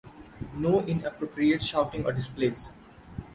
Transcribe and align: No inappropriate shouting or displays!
No 0.57 0.79
inappropriate 0.87 1.61
shouting 1.61 2.05
or 2.05 2.11
displays! 2.11 2.71